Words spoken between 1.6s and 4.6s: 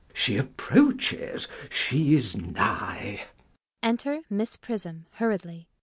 she is nigh. [Enter Miss